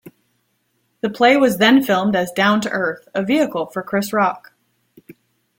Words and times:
The 1.01 1.11
play 1.11 1.37
was 1.37 1.57
then 1.59 1.83
filmed 1.83 2.15
as 2.15 2.31
"Down 2.31 2.59
to 2.61 2.69
Earth", 2.71 3.07
a 3.13 3.21
vehicle 3.23 3.67
for 3.67 3.83
Chris 3.83 4.11
Rock. 4.11 4.51